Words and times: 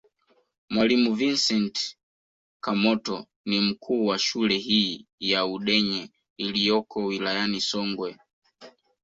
Mwalimu 0.69 1.15
Vincent 1.15 1.95
Kamoto 2.61 3.27
ni 3.45 3.59
mkuu 3.61 4.05
wa 4.05 4.19
shule 4.19 4.57
hii 4.57 5.07
ya 5.19 5.45
Udenye 5.45 6.09
iliyoko 6.37 7.05
wilayani 7.05 7.61
Songwe 7.61 8.17